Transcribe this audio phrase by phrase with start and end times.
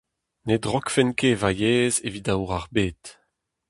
[0.47, 3.01] Ne drokfen ket ma yezh evit aour ar bed.